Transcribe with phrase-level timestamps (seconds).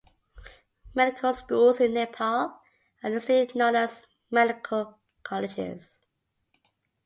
[0.95, 2.59] Medical schools in Nepal
[3.03, 6.01] are usually known as medical colleges.